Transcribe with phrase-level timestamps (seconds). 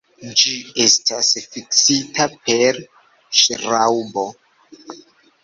[0.43, 0.53] Ĝi
[0.85, 2.81] estas fiksita per
[3.43, 4.27] ŝraŭbo.